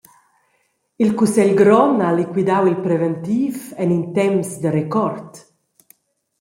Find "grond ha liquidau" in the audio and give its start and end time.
1.61-2.63